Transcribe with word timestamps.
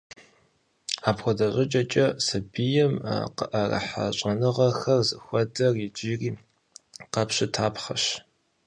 Апхуэдэ 1.09 1.47
щӀыкӀэкӀэ 1.53 2.05
сабийм 2.25 2.93
къыӀэрыхьа 3.37 4.05
щӀэныгъэхэр 4.17 5.01
зыхуэдэр 5.07 5.73
иджыри 5.85 6.29
къэпщытапхъэщ. 7.13 8.03